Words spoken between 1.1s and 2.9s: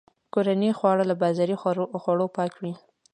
بازاري خوړو پاک وي.